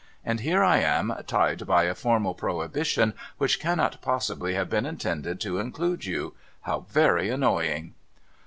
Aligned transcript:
And 0.25 0.39
here 0.39 0.63
I 0.63 0.77
am 0.79 1.13
tied 1.27 1.67
by 1.67 1.83
a 1.83 1.93
formal 1.93 2.33
prohibition, 2.33 3.13
which 3.37 3.59
cannot 3.59 4.01
possibly 4.01 4.55
have 4.55 4.67
been 4.67 4.87
intended 4.87 5.39
to 5.41 5.59
include 5.59 6.05
you. 6.05 6.33
How 6.61 6.87
very 6.89 7.29
annoying 7.29 7.93